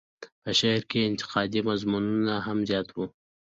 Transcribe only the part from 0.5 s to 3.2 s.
شعر کې یې انتقادي مضمونونه هم زیات وو.